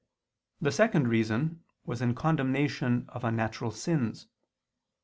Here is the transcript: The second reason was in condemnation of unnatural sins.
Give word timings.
The 0.61 0.71
second 0.71 1.07
reason 1.09 1.63
was 1.85 2.01
in 2.01 2.15
condemnation 2.15 3.05
of 3.09 3.23
unnatural 3.23 3.69
sins. 3.69 4.25